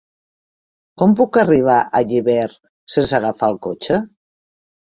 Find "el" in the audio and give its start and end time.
3.57-3.63